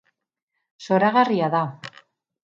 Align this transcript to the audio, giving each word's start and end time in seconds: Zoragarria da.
Zoragarria 0.85 1.49
da. 1.57 1.61